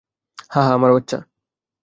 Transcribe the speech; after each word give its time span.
হ্যাঁঁ 0.51 0.69
আমার 0.73 0.91
বাচ্চা। 0.93 1.17